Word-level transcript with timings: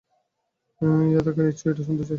ইয়াদাকা 1.07 1.41
নিশ্চয়ই 1.43 1.71
এটা 1.73 1.83
শুনতে 1.83 2.03
চায়। 2.03 2.09